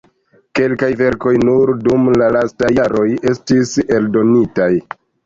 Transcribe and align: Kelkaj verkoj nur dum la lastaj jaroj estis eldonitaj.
Kelkaj 0.59 0.87
verkoj 1.01 1.33
nur 1.41 1.71
dum 1.87 2.07
la 2.21 2.29
lastaj 2.37 2.71
jaroj 2.79 3.05
estis 3.33 3.75
eldonitaj. 3.99 4.71